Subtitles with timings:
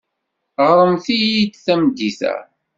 [0.69, 2.35] Ɣremt-iyi-d tameddit-a.